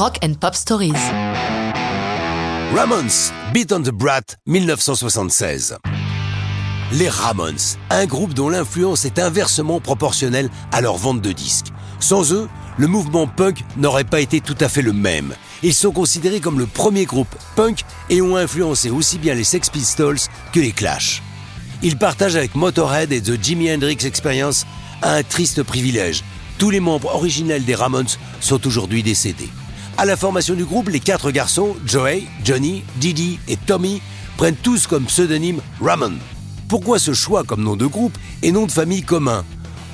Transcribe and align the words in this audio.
Rock 0.00 0.16
and 0.24 0.32
Pop 0.40 0.54
Stories. 0.54 0.94
Ramones, 2.74 3.32
Beat 3.52 3.70
on 3.70 3.82
the 3.82 3.90
Brat, 3.90 4.22
1976. 4.46 5.76
Les 6.92 7.10
Ramones, 7.10 7.76
un 7.90 8.06
groupe 8.06 8.32
dont 8.32 8.48
l'influence 8.48 9.04
est 9.04 9.18
inversement 9.18 9.78
proportionnelle 9.78 10.48
à 10.72 10.80
leur 10.80 10.96
vente 10.96 11.20
de 11.20 11.32
disques. 11.32 11.66
Sans 11.98 12.32
eux, 12.32 12.48
le 12.78 12.86
mouvement 12.86 13.26
punk 13.26 13.62
n'aurait 13.76 14.04
pas 14.04 14.20
été 14.20 14.40
tout 14.40 14.56
à 14.60 14.70
fait 14.70 14.80
le 14.80 14.94
même. 14.94 15.34
Ils 15.62 15.74
sont 15.74 15.92
considérés 15.92 16.40
comme 16.40 16.58
le 16.58 16.66
premier 16.66 17.04
groupe 17.04 17.36
punk 17.54 17.84
et 18.08 18.22
ont 18.22 18.36
influencé 18.36 18.88
aussi 18.88 19.18
bien 19.18 19.34
les 19.34 19.44
Sex 19.44 19.68
Pistols 19.68 20.20
que 20.54 20.60
les 20.60 20.72
Clash. 20.72 21.22
Ils 21.82 21.98
partagent 21.98 22.36
avec 22.36 22.54
Motorhead 22.54 23.12
et 23.12 23.20
The 23.20 23.38
Jimi 23.38 23.70
Hendrix 23.70 23.98
Experience 24.06 24.64
un 25.02 25.22
triste 25.22 25.62
privilège. 25.62 26.24
Tous 26.56 26.70
les 26.70 26.80
membres 26.80 27.14
originels 27.14 27.66
des 27.66 27.74
Ramones 27.74 28.08
sont 28.40 28.66
aujourd'hui 28.66 29.02
décédés. 29.02 29.50
À 30.00 30.06
la 30.06 30.16
formation 30.16 30.54
du 30.54 30.64
groupe, 30.64 30.88
les 30.88 30.98
quatre 30.98 31.30
garçons, 31.30 31.76
Joey, 31.84 32.22
Johnny, 32.42 32.84
Didi 32.96 33.38
et 33.48 33.58
Tommy, 33.58 34.00
prennent 34.38 34.56
tous 34.56 34.86
comme 34.86 35.04
pseudonyme 35.04 35.60
Ramon. 35.78 36.14
Pourquoi 36.68 36.98
ce 36.98 37.12
choix 37.12 37.44
comme 37.44 37.62
nom 37.62 37.76
de 37.76 37.84
groupe 37.84 38.16
et 38.40 38.50
nom 38.50 38.64
de 38.64 38.72
famille 38.72 39.02
commun? 39.02 39.44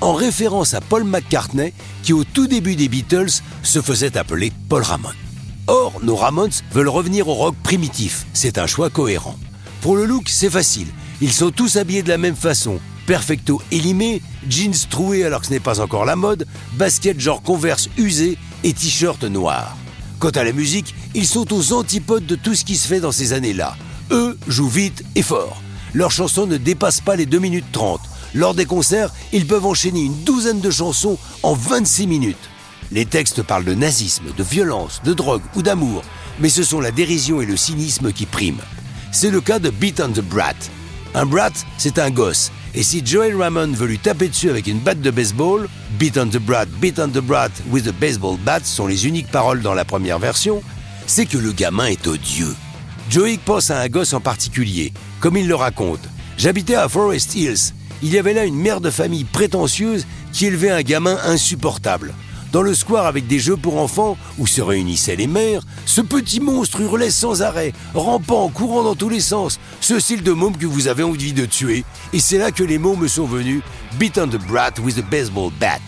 En 0.00 0.12
référence 0.12 0.74
à 0.74 0.80
Paul 0.80 1.02
McCartney, 1.02 1.72
qui 2.04 2.12
au 2.12 2.22
tout 2.22 2.46
début 2.46 2.76
des 2.76 2.86
Beatles 2.86 3.42
se 3.64 3.82
faisait 3.82 4.16
appeler 4.16 4.52
Paul 4.68 4.84
Ramon. 4.84 5.08
Or, 5.66 5.94
nos 6.04 6.14
Ramones 6.14 6.52
veulent 6.70 6.88
revenir 6.88 7.26
au 7.26 7.34
rock 7.34 7.56
primitif. 7.64 8.26
C'est 8.32 8.58
un 8.58 8.68
choix 8.68 8.90
cohérent. 8.90 9.36
Pour 9.80 9.96
le 9.96 10.04
look, 10.04 10.28
c'est 10.28 10.50
facile. 10.50 10.86
Ils 11.20 11.32
sont 11.32 11.50
tous 11.50 11.78
habillés 11.78 12.04
de 12.04 12.10
la 12.10 12.18
même 12.18 12.36
façon. 12.36 12.78
Perfecto 13.08 13.60
élimé, 13.72 14.22
jeans 14.48 14.86
troués 14.88 15.24
alors 15.24 15.40
que 15.40 15.48
ce 15.48 15.52
n'est 15.52 15.58
pas 15.58 15.80
encore 15.80 16.04
la 16.04 16.14
mode, 16.14 16.46
baskets 16.74 17.18
genre 17.18 17.42
converse 17.42 17.88
usés 17.96 18.38
et 18.62 18.72
t-shirt 18.72 19.24
noirs. 19.24 19.76
Quant 20.18 20.30
à 20.30 20.44
la 20.44 20.52
musique, 20.52 20.94
ils 21.14 21.26
sont 21.26 21.52
aux 21.52 21.72
antipodes 21.74 22.24
de 22.24 22.36
tout 22.36 22.54
ce 22.54 22.64
qui 22.64 22.76
se 22.76 22.88
fait 22.88 23.00
dans 23.00 23.12
ces 23.12 23.32
années-là. 23.34 23.76
Eux 24.10 24.38
jouent 24.48 24.68
vite 24.68 25.04
et 25.14 25.22
fort. 25.22 25.60
Leurs 25.92 26.10
chansons 26.10 26.46
ne 26.46 26.56
dépassent 26.56 27.00
pas 27.02 27.16
les 27.16 27.26
2 27.26 27.38
minutes 27.38 27.70
30. 27.72 28.00
Lors 28.34 28.54
des 28.54 28.64
concerts, 28.64 29.12
ils 29.32 29.46
peuvent 29.46 29.66
enchaîner 29.66 30.00
une 30.00 30.24
douzaine 30.24 30.60
de 30.60 30.70
chansons 30.70 31.18
en 31.42 31.54
26 31.54 32.06
minutes. 32.06 32.50
Les 32.92 33.04
textes 33.04 33.42
parlent 33.42 33.64
de 33.64 33.74
nazisme, 33.74 34.24
de 34.36 34.42
violence, 34.42 35.02
de 35.04 35.12
drogue 35.12 35.42
ou 35.54 35.62
d'amour, 35.62 36.02
mais 36.40 36.48
ce 36.48 36.62
sont 36.62 36.80
la 36.80 36.92
dérision 36.92 37.42
et 37.42 37.46
le 37.46 37.56
cynisme 37.56 38.12
qui 38.12 38.26
priment. 38.26 38.62
C'est 39.12 39.30
le 39.30 39.40
cas 39.40 39.58
de 39.58 39.70
Beat 39.70 40.00
on 40.00 40.08
the 40.08 40.20
Brat. 40.20 40.54
Un 41.14 41.26
brat, 41.26 41.50
c'est 41.78 41.98
un 41.98 42.10
gosse, 42.10 42.52
et 42.76 42.82
si 42.82 43.00
Joel 43.02 43.34
Ramon 43.34 43.72
veut 43.72 43.86
lui 43.86 43.98
taper 43.98 44.28
dessus 44.28 44.50
avec 44.50 44.66
une 44.66 44.80
batte 44.80 45.00
de 45.00 45.10
baseball, 45.10 45.66
Beat 45.98 46.18
on 46.18 46.26
the 46.26 46.36
Brat, 46.36 46.66
Beat 46.78 46.98
on 46.98 47.08
the 47.08 47.22
Brat 47.22 47.48
with 47.70 47.88
a 47.88 47.92
baseball 47.92 48.36
bat 48.36 48.60
sont 48.64 48.86
les 48.86 49.06
uniques 49.06 49.30
paroles 49.30 49.62
dans 49.62 49.72
la 49.72 49.86
première 49.86 50.18
version, 50.18 50.62
c'est 51.06 51.24
que 51.24 51.38
le 51.38 51.52
gamin 51.52 51.86
est 51.86 52.06
odieux. 52.06 52.54
Joey 53.08 53.38
pense 53.42 53.70
à 53.70 53.80
un 53.80 53.88
gosse 53.88 54.12
en 54.12 54.20
particulier, 54.20 54.92
comme 55.20 55.38
il 55.38 55.48
le 55.48 55.54
raconte. 55.54 56.06
J'habitais 56.36 56.74
à 56.74 56.86
Forest 56.86 57.34
Hills. 57.34 57.72
Il 58.02 58.12
y 58.12 58.18
avait 58.18 58.34
là 58.34 58.44
une 58.44 58.56
mère 58.56 58.82
de 58.82 58.90
famille 58.90 59.24
prétentieuse 59.24 60.06
qui 60.34 60.44
élevait 60.44 60.70
un 60.70 60.82
gamin 60.82 61.16
insupportable. 61.24 62.12
Dans 62.52 62.62
le 62.62 62.74
square 62.74 63.06
avec 63.06 63.26
des 63.26 63.38
jeux 63.38 63.56
pour 63.56 63.78
enfants, 63.78 64.16
où 64.38 64.46
se 64.46 64.62
réunissaient 64.62 65.16
les 65.16 65.26
mères, 65.26 65.62
ce 65.84 66.00
petit 66.00 66.40
monstre 66.40 66.80
hurlait 66.80 67.10
sans 67.10 67.42
arrêt, 67.42 67.72
rampant, 67.94 68.48
courant 68.48 68.82
dans 68.82 68.94
tous 68.94 69.08
les 69.08 69.20
sens, 69.20 69.58
ce 69.80 69.98
style 69.98 70.22
de 70.22 70.32
môme 70.32 70.56
que 70.56 70.66
vous 70.66 70.88
avez 70.88 71.02
envie 71.02 71.32
de 71.32 71.44
tuer. 71.44 71.84
Et 72.12 72.20
c'est 72.20 72.38
là 72.38 72.52
que 72.52 72.62
les 72.62 72.78
mots 72.78 72.96
me 72.96 73.08
sont 73.08 73.26
venus, 73.26 73.62
Beat 73.98 74.18
on 74.18 74.28
the 74.28 74.38
Brat 74.46 74.78
with 74.82 74.98
a 74.98 75.02
baseball 75.02 75.50
bat. 75.60 75.80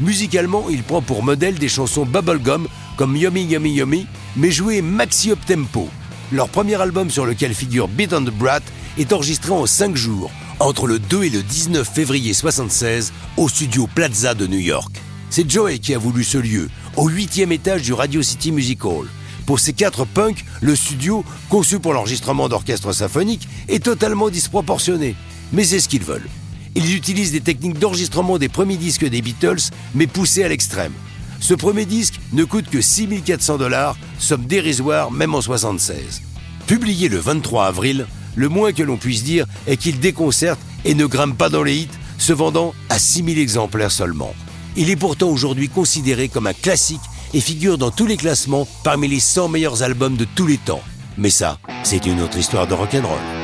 Musicalement, 0.00 0.66
il 0.70 0.82
prend 0.82 1.02
pour 1.02 1.22
modèle 1.22 1.58
des 1.58 1.68
chansons 1.68 2.04
bubblegum 2.04 2.68
comme 2.96 3.16
Yummy 3.16 3.44
Yummy 3.44 3.72
Yummy, 3.72 4.06
mais 4.36 4.50
jouées 4.50 4.82
maxi 4.82 5.30
up 5.30 5.38
tempo. 5.46 5.88
Leur 6.32 6.48
premier 6.48 6.80
album 6.80 7.10
sur 7.10 7.26
lequel 7.26 7.54
figure 7.54 7.88
Beat 7.88 8.12
on 8.12 8.22
the 8.22 8.30
Brat 8.30 8.60
est 8.98 9.12
enregistré 9.12 9.52
en 9.52 9.66
5 9.66 9.96
jours, 9.96 10.30
entre 10.60 10.86
le 10.86 10.98
2 10.98 11.24
et 11.24 11.30
le 11.30 11.42
19 11.42 11.88
février 11.88 12.32
76, 12.32 13.12
au 13.36 13.48
studio 13.48 13.88
Plaza 13.92 14.34
de 14.34 14.46
New 14.46 14.58
York. 14.58 15.00
C'est 15.36 15.50
Joey 15.50 15.80
qui 15.80 15.92
a 15.92 15.98
voulu 15.98 16.24
ce 16.24 16.38
lieu, 16.38 16.70
au 16.96 17.10
huitième 17.10 17.52
étage 17.52 17.82
du 17.82 17.92
Radio 17.92 18.22
City 18.22 18.52
Music 18.52 18.82
Hall. 18.86 19.06
Pour 19.44 19.60
ces 19.60 19.74
quatre 19.74 20.06
punks, 20.06 20.42
le 20.62 20.74
studio, 20.74 21.26
conçu 21.50 21.78
pour 21.78 21.92
l'enregistrement 21.92 22.48
d'orchestre 22.48 22.90
symphonique, 22.94 23.46
est 23.68 23.84
totalement 23.84 24.30
disproportionné. 24.30 25.14
Mais 25.52 25.64
c'est 25.64 25.78
ce 25.78 25.90
qu'ils 25.90 26.04
veulent. 26.04 26.30
Ils 26.74 26.96
utilisent 26.96 27.32
des 27.32 27.42
techniques 27.42 27.78
d'enregistrement 27.78 28.38
des 28.38 28.48
premiers 28.48 28.78
disques 28.78 29.04
des 29.04 29.20
Beatles, 29.20 29.60
mais 29.94 30.06
poussées 30.06 30.42
à 30.42 30.48
l'extrême. 30.48 30.94
Ce 31.38 31.52
premier 31.52 31.84
disque 31.84 32.18
ne 32.32 32.44
coûte 32.44 32.70
que 32.70 32.80
6400 32.80 33.58
dollars, 33.58 33.98
somme 34.18 34.46
dérisoire 34.46 35.10
même 35.10 35.34
en 35.34 35.42
76. 35.42 36.22
Publié 36.66 37.10
le 37.10 37.18
23 37.18 37.66
avril, 37.66 38.06
le 38.36 38.48
moins 38.48 38.72
que 38.72 38.82
l'on 38.82 38.96
puisse 38.96 39.22
dire 39.22 39.44
est 39.66 39.76
qu'il 39.76 40.00
déconcerte 40.00 40.60
et 40.86 40.94
ne 40.94 41.04
grimpe 41.04 41.36
pas 41.36 41.50
dans 41.50 41.62
les 41.62 41.76
hits, 41.76 41.88
se 42.16 42.32
vendant 42.32 42.72
à 42.88 42.98
6000 42.98 43.38
exemplaires 43.38 43.92
seulement. 43.92 44.34
Il 44.76 44.90
est 44.90 44.96
pourtant 44.96 45.28
aujourd'hui 45.28 45.68
considéré 45.68 46.28
comme 46.28 46.46
un 46.46 46.52
classique 46.52 47.00
et 47.32 47.40
figure 47.40 47.78
dans 47.78 47.90
tous 47.90 48.06
les 48.06 48.16
classements 48.16 48.68
parmi 48.84 49.08
les 49.08 49.20
100 49.20 49.48
meilleurs 49.48 49.82
albums 49.82 50.16
de 50.16 50.26
tous 50.36 50.46
les 50.46 50.58
temps. 50.58 50.82
Mais 51.16 51.30
ça, 51.30 51.58
c'est 51.82 52.04
une 52.06 52.20
autre 52.20 52.36
histoire 52.36 52.66
de 52.66 52.74
rock'n'roll. 52.74 53.35